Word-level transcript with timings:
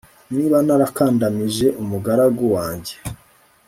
niba 0.35 0.57
narakandamije 0.65 1.67
umugaragu 1.81 2.43
wanjye 2.55 2.93